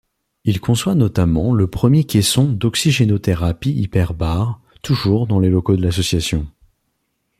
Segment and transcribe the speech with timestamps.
[0.45, 6.47] Il conçoit notamment le premier caisson d’oxygénothérapie hyperbare, toujours dans les locaux de l’association.